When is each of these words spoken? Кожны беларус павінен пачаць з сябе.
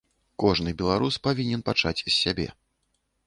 Кожны 0.43 0.71
беларус 0.79 1.19
павінен 1.27 1.61
пачаць 1.67 1.99
з 2.01 2.11
сябе. 2.21 2.47